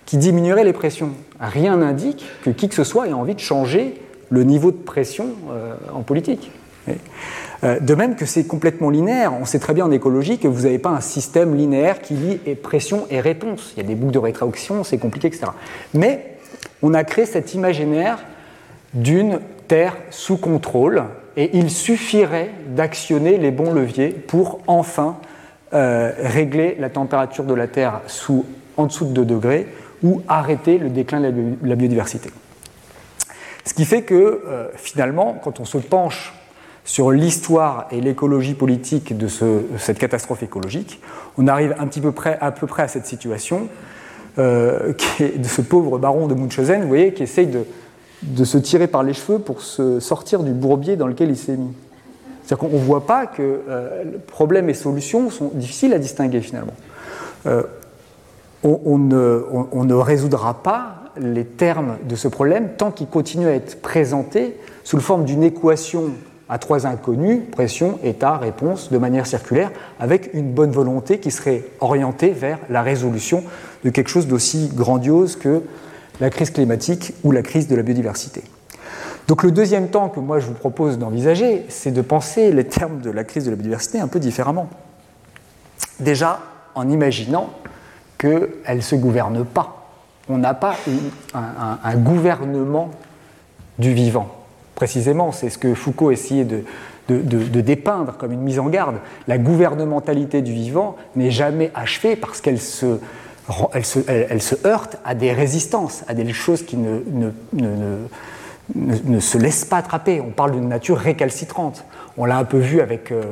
[0.06, 1.10] qui diminuerait les pressions?
[1.40, 3.96] Rien n'indique que qui que ce soit ait envie de changer
[4.30, 6.52] le niveau de pression euh, en politique.
[7.64, 9.34] Euh, de même que c'est complètement linéaire.
[9.34, 12.38] On sait très bien en écologie que vous n'avez pas un système linéaire qui lie
[12.62, 13.74] pression et réponse.
[13.76, 15.48] Il y a des boucles de rétraction, c'est compliqué, etc.
[15.96, 16.38] Mais
[16.84, 18.20] on a créé cet imaginaire
[18.94, 21.04] d'une Terre sous contrôle
[21.36, 25.18] et il suffirait d'actionner les bons leviers pour enfin
[25.74, 28.46] euh, régler la température de la Terre sous,
[28.78, 29.68] en dessous de 2 degrés
[30.04, 32.30] ou arrêter le déclin de la biodiversité.
[33.66, 36.34] Ce qui fait que euh, finalement, quand on se penche
[36.86, 39.28] sur l'histoire et l'écologie politique de
[39.78, 41.02] cette catastrophe écologique,
[41.38, 43.70] on arrive un petit peu près, à peu près à cette situation
[44.38, 47.66] euh, de ce pauvre baron de Munchausen, vous voyez, qui essaye de,
[48.24, 51.58] de, se tirer par les cheveux pour se sortir du bourbier dans lequel il s'est
[51.58, 51.74] mis.
[52.44, 56.74] C'est-à-dire qu'on ne voit pas que euh, problèmes et solutions sont difficiles à distinguer finalement.
[58.64, 63.54] on, ne, on, ne, résoudra pas les termes de ce problème tant qu'il continue à
[63.54, 66.12] être présenté sous la forme d'une équation
[66.50, 71.64] à trois inconnus, pression, état, réponse, de manière circulaire, avec une bonne volonté qui serait
[71.80, 73.44] orientée vers la résolution
[73.84, 75.64] de quelque chose d'aussi grandiose que
[76.20, 78.44] la crise climatique ou la crise de la biodiversité.
[79.28, 83.00] Donc le deuxième temps que moi je vous propose d'envisager, c'est de penser les termes
[83.02, 84.70] de la crise de la biodiversité un peu différemment.
[86.00, 86.40] Déjà
[86.76, 87.52] en imaginant
[88.18, 89.84] qu'elle ne se gouverne pas
[90.30, 90.76] on n'a pas
[91.34, 92.92] un, gouvernement
[93.78, 94.30] du vivant.
[94.76, 96.64] Précisément, c'est ce que Foucault essayait de,
[97.10, 98.98] de, dépeindre comme une mise en garde.
[99.28, 103.00] La gouvernementalité du vivant n'est jamais achevée parce qu'elle se,
[103.74, 103.86] elle
[104.42, 107.32] se, heurte à des résistances, à des choses qui ne,
[109.20, 110.22] se laissent pas attraper.
[110.22, 111.84] On parle d'une nature récalcitrante.
[112.18, 113.24] On l'a un peu vu avec euh,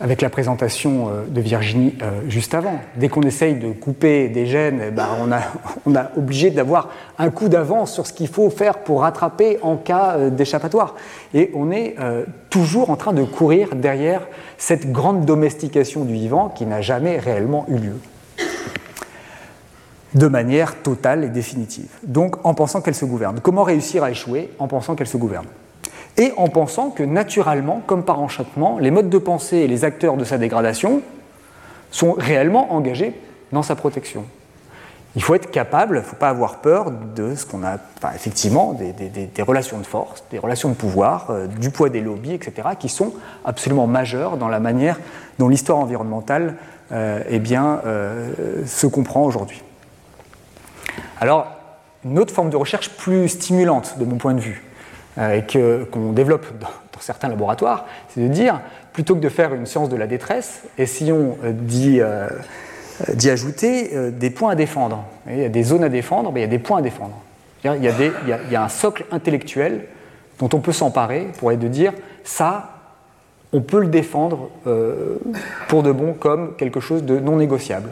[0.00, 2.80] la présentation euh, de Virginie euh, juste avant.
[2.96, 5.40] Dès qu'on essaye de couper des gènes, eh ben, on, a,
[5.86, 9.76] on a obligé d'avoir un coup d'avance sur ce qu'il faut faire pour rattraper en
[9.76, 10.96] cas d'échappatoire.
[11.32, 11.96] Et on est
[12.50, 17.64] toujours en train de courir derrière cette grande domestication du vivant qui n'a jamais réellement
[17.68, 17.96] eu lieu
[20.14, 21.88] de manière totale et définitive.
[22.02, 23.40] Donc en pensant qu'elle se gouverne.
[23.42, 25.46] Comment réussir à échouer en pensant qu'elle se gouverne?
[26.18, 30.16] Et en pensant que naturellement, comme par enchantement, les modes de pensée et les acteurs
[30.16, 31.00] de sa dégradation
[31.90, 33.18] sont réellement engagés
[33.52, 34.24] dans sa protection.
[35.14, 37.76] Il faut être capable, il ne faut pas avoir peur de ce qu'on a,
[38.14, 42.68] effectivement, des, relations de force, des relations de pouvoir, euh, du poids des lobbies, etc.,
[42.78, 43.12] qui sont
[43.44, 44.98] absolument majeures dans la manière
[45.38, 46.56] dont l'histoire environnementale
[46.92, 49.62] euh, eh euh, se comprend aujourd'hui.
[51.20, 51.46] Alors,
[52.04, 54.62] une autre forme de recherche plus stimulante de mon point de vue,
[55.18, 56.68] euh, et qu'on développe dans,
[57.00, 58.60] certains laboratoires, c'est de dire,
[58.92, 61.52] plutôt que de faire une science de la détresse, essayons euh,
[62.00, 62.28] euh,
[63.14, 65.04] d'y ajouter des points à défendre.
[65.26, 67.18] Il y a des zones à défendre, mais il y a des points à défendre.
[67.64, 69.86] Il y a, des, il y a un socle intellectuel
[70.38, 72.70] dont on peut s'emparer pour être de dire ça,
[73.52, 74.50] on peut le défendre
[75.68, 77.88] pour de bon comme quelque chose de non négociable,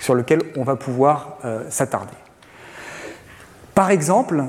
[0.00, 2.16] sur lequel on va pouvoir s'attarder.
[3.74, 4.42] Par exemple,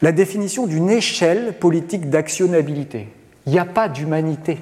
[0.00, 3.08] la définition d'une échelle politique d'actionnabilité.
[3.46, 4.58] Il n'y a pas d'humanité.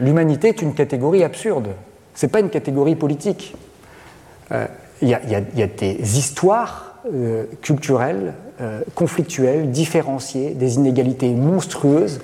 [0.00, 1.68] L'humanité est une catégorie absurde.
[2.14, 3.54] Ce n'est pas une catégorie politique.
[4.52, 4.66] Euh,
[5.00, 12.20] il y, a des histoires euh, culturelles, euh, conflictuelles, différenciées, des inégalités monstrueuses,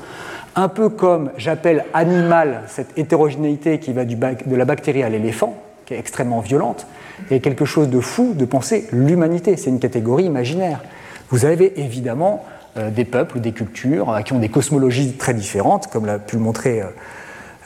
[0.55, 5.95] un peu comme j'appelle animal cette hétérogénéité qui va de la bactérie à l'éléphant, qui
[5.95, 6.87] est extrêmement violente,
[7.31, 9.57] et quelque chose de fou de penser l'humanité.
[9.57, 10.83] C'est une catégorie imaginaire.
[11.31, 12.45] Vous avez évidemment
[12.77, 16.37] euh, des peuples des cultures euh, qui ont des cosmologies très différentes, comme l'a pu
[16.37, 16.83] le montrer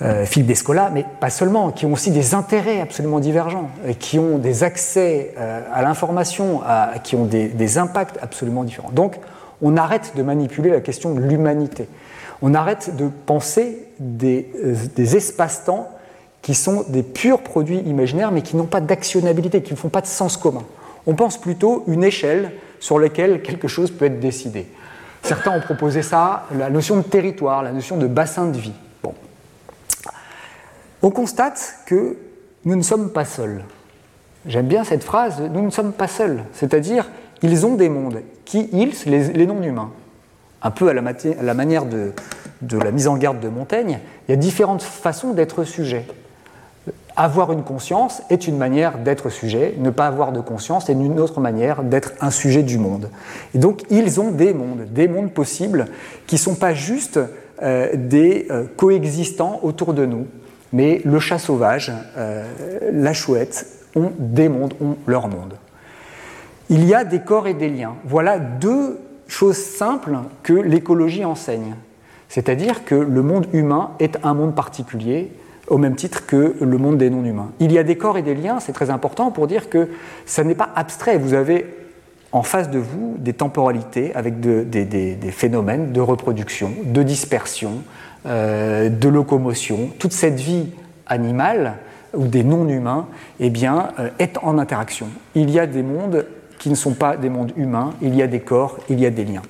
[0.02, 4.38] euh, Philippe Descola, mais pas seulement, qui ont aussi des intérêts absolument divergents, qui ont
[4.38, 5.35] des accès
[5.72, 6.61] à l'information,
[7.04, 8.90] qui ont des, impacts absolument différents.
[8.90, 9.16] Donc,
[9.61, 11.88] on arrête de manipuler la question de l'humanité.
[12.40, 14.50] On arrête de penser des,
[14.96, 15.88] des espaces-temps
[16.42, 20.00] qui sont des purs produits imaginaires, mais qui n'ont pas d'actionnabilité, qui ne font pas
[20.00, 20.64] de sens commun.
[21.07, 24.66] On pense plutôt une échelle sur laquelle quelque chose peut être décidé.
[25.22, 28.72] Certains ont proposé ça, la notion de territoire, la notion de bassin de vie.
[29.05, 29.14] Bon.
[31.00, 32.16] On constate que
[32.64, 33.62] nous ne sommes pas seuls.
[34.46, 36.42] J'aime bien cette phrase, nous ne sommes pas seuls.
[36.52, 37.09] C'est-à-dire,
[37.42, 38.20] ils ont des mondes.
[38.44, 39.92] Qui ils les, non-humains.
[40.61, 41.02] Un peu à la,
[41.55, 42.12] manière de,
[42.61, 46.07] de, la mise en garde de Montaigne, il y a différentes façons d'être sujet.
[47.22, 51.20] Avoir une conscience est une manière d'être sujet, ne pas avoir de conscience est une
[51.20, 53.11] autre manière d'être un sujet du monde.
[53.54, 55.85] Et donc ils ont des mondes, des mondes possibles
[56.26, 57.20] qui ne sont pas juste
[57.62, 60.26] euh, des euh, coexistants autour de nous,
[60.72, 62.44] mais le chat sauvage, euh,
[62.92, 65.54] la chouette ont des mondes, ont leur monde.
[66.70, 67.94] Il y a des corps et des liens.
[68.04, 71.76] Voilà deux choses simples que l'écologie enseigne.
[72.28, 75.30] C'est-à-dire que le monde humain est un monde particulier
[75.72, 77.50] au même titre que le monde des non-humains.
[77.58, 79.88] Il y a des corps et des liens, c'est très important pour dire que
[80.26, 81.16] ça n'est pas abstrait.
[81.16, 81.64] Vous avez
[82.30, 87.82] en face de vous des temporalités avec des, phénomènes de reproduction, de dispersion,
[88.26, 89.88] euh, de locomotion.
[89.98, 90.66] Toute cette vie
[91.06, 91.78] animale
[92.12, 93.06] ou des non-humains
[93.40, 95.06] eh bien, euh, est en interaction.
[95.35, 96.26] Il y a des mondes
[96.58, 99.11] qui ne sont pas des mondes humains, il y a des corps, il y a
[99.11, 99.42] des liens.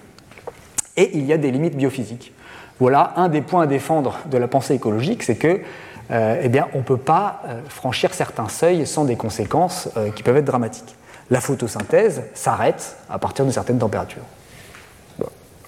[0.97, 2.33] Et il y a des limites biophysiques.
[2.79, 5.61] Voilà un des points à défendre de la pensée écologique, c'est que
[6.11, 10.11] euh, eh bien, on ne peut pas euh, franchir certains seuils sans des conséquences euh,
[10.11, 10.97] qui peuvent être dramatiques.
[11.31, 14.25] La photosynthèse s'arrête à partir de certaines températures.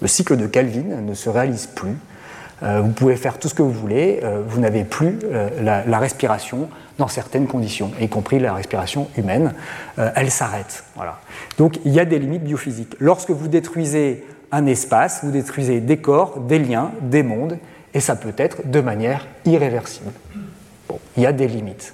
[0.01, 1.97] Le cycle de Calvin ne se réalise plus.
[2.61, 5.17] vous pouvez faire tout ce que vous voulez, vous n'avez plus
[5.61, 6.69] la, respiration
[6.99, 9.53] dans certaines conditions, y compris la respiration humaine.
[9.95, 10.83] elle s'arrête.
[10.95, 11.19] Voilà.
[11.57, 12.95] Donc il y a des limites biophysiques.
[12.99, 17.57] Lorsque vous détruisez un espace, vous détruisez des corps, des liens, des mondes,
[17.95, 20.11] et ça peut être de manière irréversible.
[20.87, 21.93] Bon, il y a des limites.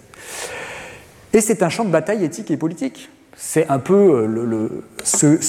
[1.31, 3.09] Et c'est un champ de bataille éthique et politique.
[3.37, 5.39] C'est un peu euh, ce,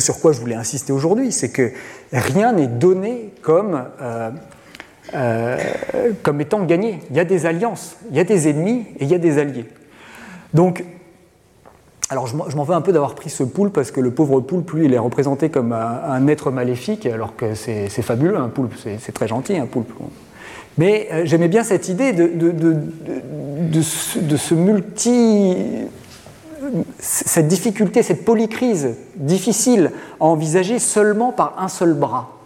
[0.00, 1.72] sur quoi je voulais insister aujourd'hui, c'est que
[2.12, 4.30] rien n'est donné comme, euh,
[5.14, 5.58] euh,
[6.22, 7.00] comme étant gagné.
[7.10, 9.38] Il y a des alliances, il y a des ennemis et il y a des
[9.38, 9.66] alliés.
[10.54, 10.84] Donc
[12.12, 14.70] alors je m'en veux un peu d'avoir pris ce poulpe parce que le pauvre poulpe,
[14.72, 19.12] lui, il est représenté comme un, être maléfique, alors que c'est fabuleux, un poulpe, c'est
[19.12, 19.90] très gentil, un poulpe.
[20.76, 25.56] Mais euh, j'aimais bien cette idée de, de, ce multi.
[26.98, 32.40] cette difficulté, cette polycrise difficile à envisager seulement par un seul bras.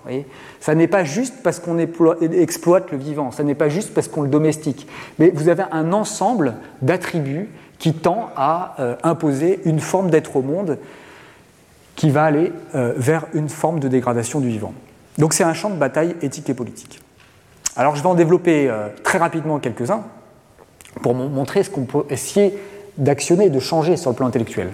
[0.60, 4.22] ça n'est pas juste parce qu'on exploite le vivant, ça n'est pas juste parce qu'on
[4.22, 4.86] le domestique,
[5.18, 10.42] mais vous avez un ensemble d'attributs qui tend à euh, imposer une forme d'être au
[10.42, 10.78] monde
[11.94, 14.74] qui va aller euh, vers une forme de dégradation du vivant.
[15.18, 17.00] Donc c'est un champ de bataille éthique et politique.
[17.74, 20.02] Alors je vais en développer euh, très rapidement quelques-uns
[21.02, 22.58] pour montrer ce qu'on peut essayer
[22.96, 24.70] d'actionner, de changer sur le plan intellectuel.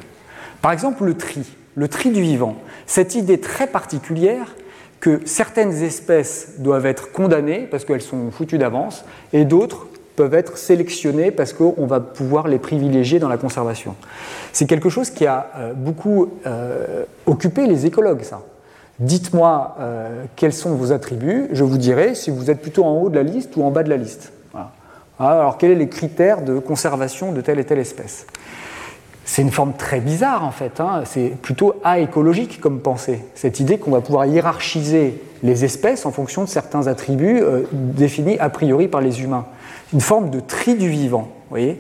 [0.61, 4.55] Par exemple, le tri, le tri du vivant, cette idée très particulière
[5.01, 10.59] que certaines espèces doivent être condamnées parce qu'elles sont foutues d'avance et d'autres peuvent être
[10.59, 13.95] sélectionnés parce qu'on va pouvoir les privilégier dans la conservation.
[14.53, 18.43] C'est quelque chose qui a euh, beaucoup euh, occupé les écologues, ça.
[18.99, 23.09] Dites-moi euh, quels sont vos attributs, je vous dirai si vous êtes plutôt en haut
[23.09, 24.33] de la liste ou en bas de la liste.
[24.55, 24.71] Ah,
[25.19, 28.27] alors, quels sont les critères de conservation de telle et telle espèce?
[29.25, 31.03] C'est une forme très bizarre en fait, hein.
[31.05, 33.21] c'est plutôt aécologique comme pensée.
[33.35, 38.49] Cette idée qu'on va pouvoir hiérarchiser les espèces en fonction de certains attributs définis a
[38.49, 39.47] priori par les humains
[39.93, 41.29] une forme de tri du vivant.
[41.51, 41.79] voyez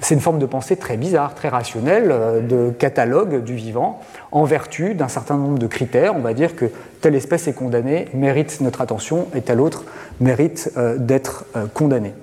[0.00, 4.44] c'est une forme de pensée très bizarre, très rationnelle, euh, de catalogue du vivant, en
[4.44, 6.14] vertu d'un certain nombre de critères.
[6.14, 6.66] On va dire que
[7.00, 9.84] telle espèce est condamnée, mérite notre attention, et telle autre
[10.20, 12.14] mérite euh, d'être euh, condamnée.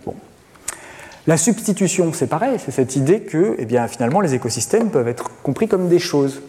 [1.28, 5.68] La substitution, c'est pareil, c'est cette idée que eh finalement les écosystèmes peuvent être compris
[5.68, 6.42] comme des choses.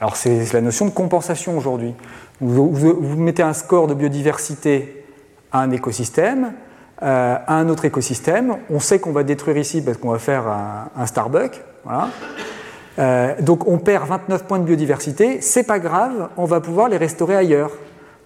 [0.00, 1.94] Alors c'est la notion de compensation aujourd'hui.
[2.40, 5.04] vous mettez un score de biodiversité
[5.52, 6.52] à un écosystème,
[7.02, 8.56] euh, à un autre écosystème.
[8.68, 11.62] On sait qu'on va détruire ici parce qu'on va faire un, Starbucks.
[11.84, 12.08] Voilà.
[12.98, 15.40] Euh, donc on perd 29 points de biodiversité.
[15.40, 17.70] C'est pas grave, on va pouvoir les restaurer ailleurs.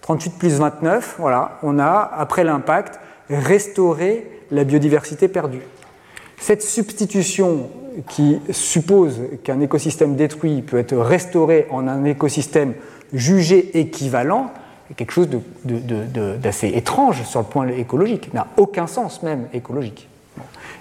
[0.01, 2.99] 38 plus 29, voilà, on a, après l'impact,
[3.29, 5.63] restauré la biodiversité perdue.
[6.39, 7.69] Cette substitution
[8.09, 12.73] qui suppose qu'un écosystème détruit peut être restauré en un écosystème
[13.13, 14.51] jugé équivalent,
[14.95, 15.29] quelque chose
[16.41, 20.09] d'assez étrange sur le point écologique, n'a aucun sens même écologique.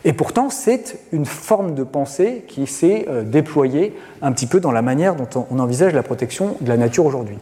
[0.05, 4.73] Et pourtant, c'est une forme de pensée qui s'est euh, déployée un petit peu dans
[4.73, 7.39] la manière dont on envisage la protection de la nature aujourd'hui.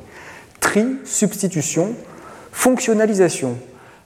[0.60, 1.92] Tri, substitution,
[2.52, 3.56] fonctionnalisation.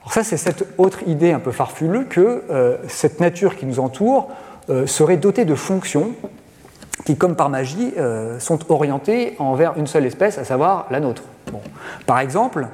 [0.07, 3.81] Alors ça, c'est cette autre idée un peu farfelue que euh, cette nature qui nous
[3.81, 4.29] entoure
[4.69, 6.11] euh, serait dotée de fonctions
[7.03, 11.23] qui, comme par magie, euh, sont orientées envers une seule espèce, à savoir la nôtre.
[12.05, 12.67] Par exemple,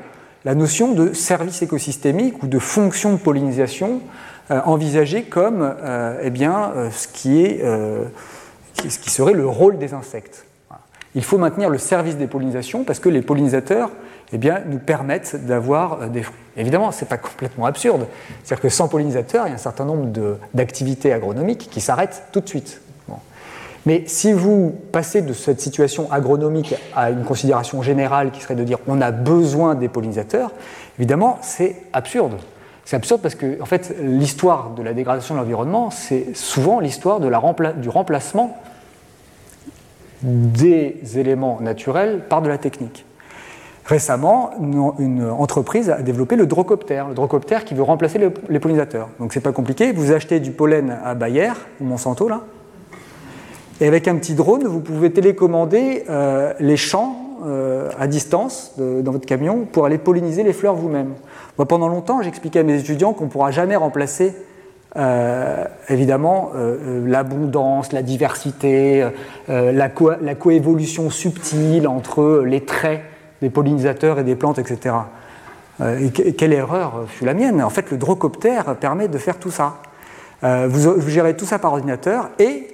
[0.46, 4.02] la notion de service écosystémique ou de fonction de pollinisation
[4.50, 5.74] envisagée comme
[6.22, 10.46] eh bien, ce, qui ce qui serait le rôle des insectes.
[11.16, 13.90] Il faut maintenir le service des pollinisations parce que les pollinisateurs
[14.34, 16.38] eh bien, nous permettent d'avoir euh, des fruits.
[16.58, 18.08] Évidemment, ce n'est pas complètement absurde.
[18.44, 20.08] C'est-à-dire que sans pollinisateurs, il y a un certain nombre
[20.54, 22.82] d'activités agronomiques qui s'arrêtent tout de suite.
[23.86, 28.64] Mais si vous passez de cette situation agronomique à une considération générale qui serait de
[28.64, 30.52] dire on a besoin des pollinisateurs,
[30.98, 32.38] évidemment, c'est absurde.
[32.86, 37.20] C'est absurde parce que en fait, l'histoire de la dégradation de l'environnement, c'est souvent l'histoire
[37.20, 38.58] du remplacement
[40.22, 43.06] des éléments naturels par de la technique.
[43.86, 44.52] Récemment,
[45.00, 49.10] une, entreprise a développé le drocoptère, le drocoptère qui veut remplacer les, pollinisateurs.
[49.20, 52.44] Donc c'est pas compliqué, vous achetez du pollen à Bayer, ou Monsanto là,
[53.82, 59.12] et avec un petit drone, vous pouvez télécommander euh, les champs euh, à distance dans
[59.12, 61.16] votre camion pour aller polliniser les fleurs vous-même.
[61.68, 64.34] Pendant longtemps, j'expliquais à mes étudiants qu'on ne pourra jamais remplacer
[64.96, 66.52] euh, évidemment
[67.06, 69.06] l'abondance, la diversité,
[69.50, 73.02] la, coévolution subtile entre les traits
[73.44, 74.96] des pollinisateurs et des plantes, etc.
[75.82, 79.76] Euh, quelle erreur fut la mienne En fait, le drocoptère permet de faire tout ça.
[80.44, 82.68] Euh, vous, gérez tout ça par ordinateur et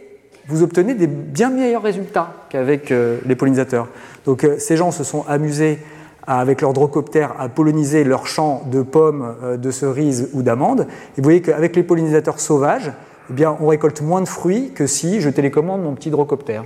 [0.47, 3.87] vous obtenez des bien meilleurs résultats qu'avec euh, les pollinisateurs.
[4.25, 5.79] Donc ces gens se sont amusés
[6.27, 10.81] avec leur drocoptère à polliniser leurs champs de pommes, de cerises ou d'amandes.
[10.81, 12.91] Et vous voyez qu'avec les pollinisateurs sauvages,
[13.31, 16.63] eh bien, on récolte moins de fruits que si je télécommande mon petit drocoptère.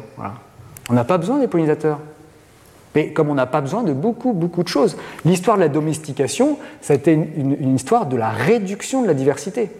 [0.89, 1.99] On n'a pas besoin des pollinisateurs.
[2.95, 4.97] Mais comme on n'a pas besoin de beaucoup, beaucoup de choses.
[5.25, 9.71] L'histoire de la domestication, ça a été une, histoire de la réduction de la diversité,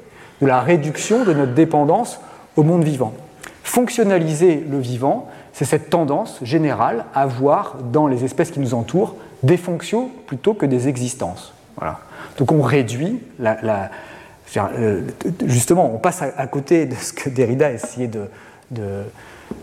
[0.42, 2.20] de la réduction de notre dépendance
[2.56, 3.14] au monde vivant.
[3.64, 9.16] Fonctionnaliser le vivant, c'est cette tendance générale à voir dans les espèces qui nous entourent
[9.44, 11.54] des fonctions plutôt que des existences.
[11.78, 12.00] Voilà.
[12.38, 13.90] Donc on réduit la,
[14.58, 15.02] euh,
[15.46, 18.26] justement, on passe à, côté de ce que Derrida essayait de,
[18.72, 19.04] de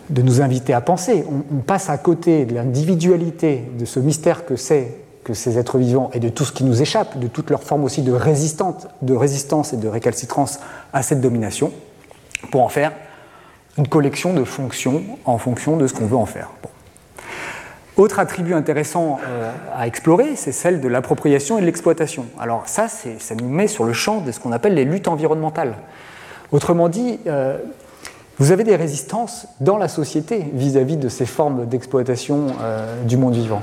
[0.09, 1.25] de nous inviter à penser.
[1.53, 6.11] On, passe à côté de l'individualité, de ce mystère que c'est que ces êtres vivants
[6.15, 9.73] et de tout ce qui nous échappe, de toute leur forme aussi de, de résistance
[9.73, 10.61] et de récalcitrance
[10.93, 11.73] à cette domination,
[12.51, 12.93] pour en faire
[13.79, 16.51] une collection de fonctions en fonction de ce qu'on veut en faire.
[17.97, 22.25] Autre attribut intéressant euh, à explorer, c'est celle de l'appropriation et de l'exploitation.
[22.39, 25.75] Alors ça, ça nous met sur le champ de ce qu'on appelle les luttes environnementales.
[26.51, 27.59] Autrement dit, euh,
[28.41, 33.35] vous avez des résistances dans la société vis-à-vis de ces formes d'exploitation euh, du monde
[33.35, 33.61] vivant.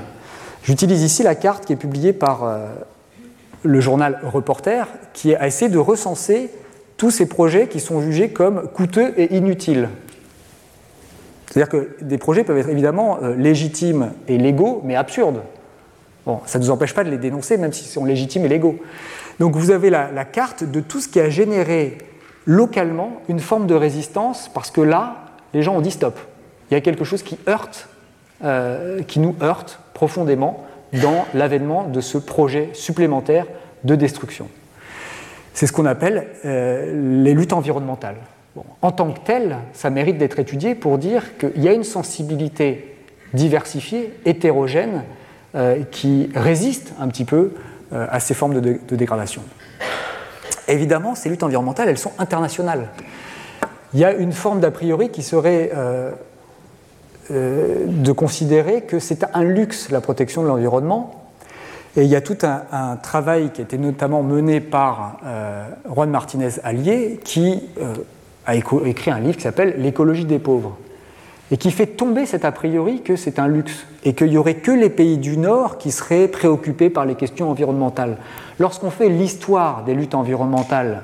[0.62, 2.68] J'utilise ici la carte qui est publiée par euh,
[3.64, 6.50] le journal Reporter, qui a essayé de recenser
[6.96, 9.88] tous ces projets qui sont jugés comme coûteux et inutiles.
[11.46, 15.42] C'est-à-dire que des projets peuvent être évidemment euh, légitimes et légaux, mais absurdes.
[16.24, 18.76] Bon, ça ne nous empêche pas de les dénoncer, même s'ils sont légitimes et légaux.
[19.40, 21.98] Donc vous avez la carte de tout ce qui a généré
[22.48, 25.16] localement une forme de résistance parce que là,
[25.52, 26.18] les gens ont dit stop.
[26.70, 27.88] Il y a quelque chose qui heurte,
[28.42, 30.64] euh, qui nous heurte profondément
[31.02, 33.46] dans l'avènement de ce projet supplémentaire
[33.84, 34.48] de destruction.
[35.52, 38.16] C'est ce qu'on appelle euh, les luttes environnementales.
[38.80, 42.96] en tant que telles, ça mérite d'être étudié pour dire qu'il y a une sensibilité
[43.34, 45.04] diversifiée, hétérogène,
[45.54, 47.52] euh, qui résiste un petit peu
[47.90, 49.42] à ces formes de dégradation.
[50.68, 52.88] Évidemment, ces luttes environnementales, elles sont internationales.
[53.94, 56.12] Il y a une forme d'a priori qui serait euh,
[57.30, 61.24] euh, de considérer que c'est un luxe la protection de l'environnement.
[61.96, 66.10] Et il y a tout un, travail qui a été notamment mené par euh, Juan
[66.10, 67.62] Martinez Allier, qui
[68.46, 70.76] a écrit un livre qui s'appelle L'écologie des pauvres
[71.50, 74.56] et qui fait tomber cet a priori que c'est un luxe et qu'il n'y aurait
[74.56, 78.18] que les pays du Nord qui seraient préoccupés par les questions environnementales.
[78.58, 81.02] Lorsqu'on fait l'histoire des luttes environnementales